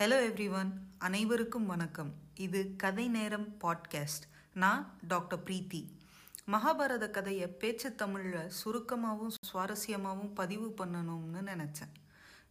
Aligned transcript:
Hello 0.00 0.16
every 0.26 0.44
one 0.50 0.68
அனைவருக்கும் 0.98 1.64
வணக்கம். 1.66 2.10
இது 2.44 2.74
கதை 2.76 3.08
நேரம் 3.08 3.46
பாட்காஸ்ட் 3.62 4.26
நான் 4.52 4.82
டாக்டர் 5.08 5.40
பிரீத்தி. 5.46 5.80
மகாபாரத 6.46 7.10
கதையை 7.10 7.48
பேச்சு 7.48 7.94
தமிழில் 7.94 8.52
சுருக்கமாகவும் 8.58 9.34
சுவாரஸ்யமாகவும் 9.48 10.30
பதிவு 10.34 10.68
பண்ணணும்னு 10.80 11.40
நினச்சேன். 11.50 11.94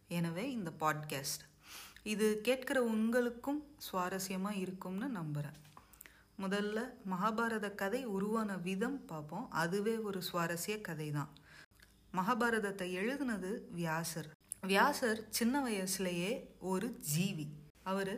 எனவே 0.07 0.45
இந்த 0.51 0.71
பாட்காஸ்ட் 0.79 1.45
இது 2.13 2.27
கேட்குற 2.43 2.77
உங்களுக்கும் 2.93 3.61
சுவாரஸ்யமாக 3.91 4.61
இருக்கும்னு 4.63 5.09
நம்புகிறேன் 5.09 5.57
முதல்ல 6.43 6.83
மகாபாரத 7.13 7.69
கதை 7.75 8.05
உருவான 8.05 8.57
விதம் 8.57 9.05
பார்ப்போம். 9.05 9.49
அதுவே 9.63 9.97
ஒரு 9.97 10.21
சுவாரஸ்ய 10.31 10.81
கதை 10.81 11.11
தான் 11.11 11.31
மகாபாரதத்தை 12.13 12.89
எழுதுனது 13.03 13.53
வியாசர். 13.79 14.29
வியாசர் 14.67 15.19
சின்ன 15.29 15.55
வயசுலயே 15.65 16.31
ஒரு 16.59 16.87
ஜீவி. 17.11 17.45
அவரு 17.83 18.15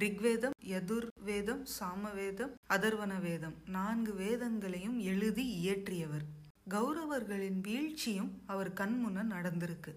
ரிக்வேதம் 0.00 0.56
யதுர்வேதம் 0.64 1.62
சாமவேதம் 1.78 2.54
அதர்வன 2.70 3.20
வேதம் 3.20 3.56
நான்கு 3.66 4.12
வேதங்களையும் 4.14 4.98
எழுதி 5.00 5.44
இயற்றியவர். 5.58 6.24
கௌரவர்களின் 6.70 7.60
வீழ்ச்சியும் 7.60 8.32
அவர் 8.46 8.72
கண்முன்ன 8.72 9.22
நடந்திருக்கு. 9.34 9.92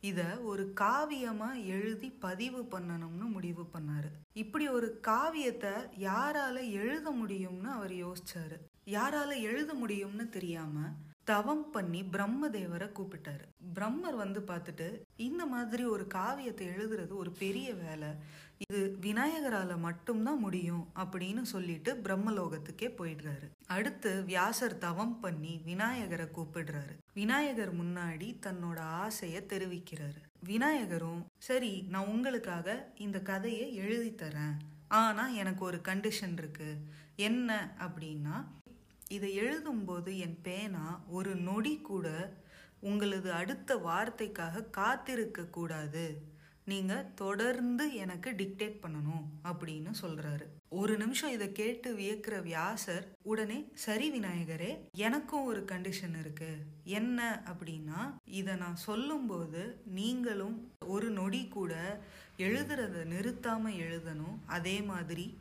இத 0.00 0.22
ஒரு 0.42 0.64
காவியமா 0.80 1.50
எழுதி 1.66 2.08
பதிவு 2.10 2.62
பண்ணணும்னு 2.62 3.26
முடிவு 3.32 3.64
பண்ணாரு. 3.74 4.10
இப்படி 4.32 4.68
ஒரு 4.68 5.00
காவியத்தை 5.06 5.74
யாரால 6.00 6.56
எழுத 6.70 7.10
முடியும்னு 7.22 7.70
அவர் 7.78 7.94
யோசிச்சாரு. 8.06 8.58
யாரால 8.86 9.30
எழுத 9.40 9.74
முடியும்னு 9.74 10.28
தெரியாம 10.28 10.78
தவம் 11.28 11.70
பண்ணி 11.70 12.02
பிரம்மதேவரை 12.02 12.88
கூப்பிட்டாரு. 12.88 13.44
பிரம்மர் 13.74 14.16
வந்து 14.16 14.40
பார்த்துட்டு 14.40 15.00
இந்த 15.16 15.46
மாதிரி 15.46 15.84
ஒரு 15.84 16.06
காவியத்தை 16.06 16.66
எழுதுறது 16.68 17.12
ஒரு 17.12 17.30
பெரிய 17.30 17.74
வேலை. 17.74 18.08
இது 18.68 18.96
விநாயகரால 19.02 19.78
மட்டும்தான் 19.78 20.38
முடியும் 20.38 20.88
அப்படின்னு 20.96 21.42
சொல்லிட்டு 21.42 22.00
பிரம்மலோகத்துக்கே 22.04 22.88
போயிடுறாரு. 22.98 23.46
அடுத்து 23.66 24.22
வியாசர் 24.24 24.78
தவம் 24.78 25.20
பண்ணி 25.20 25.60
விநாயகரை 25.64 26.26
கூப்பிடுறாரு. 26.26 26.94
விநாயகர் 27.14 27.74
முன்னாடி 27.74 28.28
தன்னோட 28.46 28.78
ஆசைய 29.02 29.42
தெரிவிக்கிறாரு. 29.52 30.20
விநாயகரும் 30.46 31.24
சரி 31.38 31.86
நான் 31.88 32.06
உங்களுக்காக 32.06 32.88
இந்த 32.96 33.20
கதையை 33.20 33.74
எழுதி 33.74 34.10
தரேன். 34.10 34.56
ஆனா 34.88 35.28
எனக்கு 35.28 35.64
ஒரு 35.64 35.80
கண்டிஷன் 35.88 36.32
இருக்கு. 36.32 36.76
என்ன? 37.16 37.76
அப்படின்னா 37.78 38.44
இதை 39.08 39.38
எழுதும்போது 39.38 40.18
என் 40.18 40.38
பேனா 40.42 41.04
ஒரு 41.08 41.36
நொடி 41.36 41.76
கூட 41.76 42.36
உங்களது 42.80 43.32
அடுத்த 43.32 43.76
வார்த்தைக்காக 43.76 44.70
காத்திருக்க 44.70 45.44
கூடாது. 45.44 46.36
நீங்க 46.64 47.10
தொடர்ந்து 47.14 47.94
எனக்கு 47.94 48.30
டிக்டேட் 48.30 48.80
பண்ணணும் 48.82 49.24
அப்படின்னு 49.44 49.92
சொல்றாரு. 50.02 50.46
ஒரு 50.68 50.96
நிமிஷம் 50.96 51.30
இதை 51.30 51.52
கேட்டு 51.52 51.96
வியக்கிற 51.96 52.42
வியாசர் 52.42 53.06
உடனே 53.22 53.68
சரி 53.74 54.20
விநாயகரே 54.20 54.72
எனக்கும் 54.92 55.44
ஒரு 55.44 55.64
கண்டிஷன் 55.64 56.18
இருக்கு. 56.18 56.56
என்ன 56.84 57.42
அப்படின்னா 57.46 58.14
இதை 58.24 58.54
நான் 58.54 58.76
சொல்லும்போது 58.76 59.80
நீங்களும் 59.84 60.72
ஒரு 60.86 61.10
நொடி 61.10 61.48
கூட 61.48 62.00
எழுதுறத 62.38 63.06
நிறுத்தாம 63.14 63.72
எழுதணும். 63.86 64.38
அதே 64.46 64.82
மாதிரி 64.82 65.38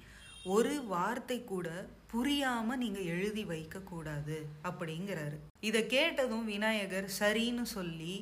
ஒரு 0.47 0.73
வார்த்தை 0.85 1.37
கூட 1.43 1.67
புரியாம 2.13 2.75
நீங்க 2.75 2.99
எழுதி 3.13 3.43
வைக்க 3.45 3.77
கூடாது 3.79 4.37
அப்படிங்கிறாரு. 4.63 5.37
இதை 5.59 5.81
கேட்டதும் 5.85 6.45
விநாயகர் 6.45 7.07
சரின்னு 7.19 7.65
சொல்லி 7.75 8.15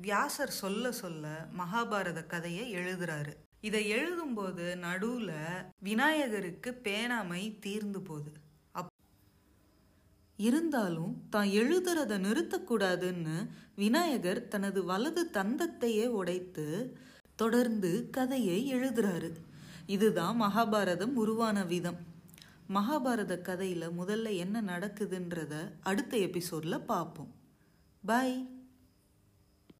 வியாசர் 0.00 0.52
சொல்ல 0.62 0.92
சொல்ல 0.92 1.26
மகாபாரத 1.58 2.20
கதையை 2.26 2.66
எழுதுறாரு. 2.74 3.32
இதை 3.60 3.82
எழுதும்போது 3.92 4.66
நடுவுல 4.86 5.32
விநாயகருக்கு 5.80 6.70
பேனாமை 6.84 7.42
தீர்ந்து 7.58 8.00
போகுது. 8.00 8.38
இருந்தாலும் 10.38 11.14
தான் 11.30 11.48
எழுதுறத 11.60 12.14
நிறுத்தக்கூடாதுன்னு 12.26 13.36
விநாயகர் 13.74 14.48
தனது 14.48 14.82
வலது 14.84 15.22
தந்தத்தையே 15.32 16.06
உடைத்து 16.20 16.66
தொடர்ந்து 17.36 17.90
கதையை 18.10 18.58
எழுதுறாரு. 18.74 19.30
இதுதான் 19.86 20.42
மகாபாரதம் 20.42 21.14
உருவான 21.14 21.64
விதம். 21.64 21.96
மகாபாரத 22.74 23.42
கதையில் 23.42 23.90
முதல்ல 23.90 24.36
என்ன 24.36 24.62
நடக்குதுன்றத 24.62 25.54
அடுத்த 25.80 26.16
எபிசோடில் 26.16 26.80
பார்ப்போம். 26.80 27.34
பாய் 28.06 28.59